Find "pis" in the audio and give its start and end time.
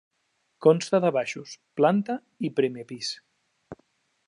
2.93-3.13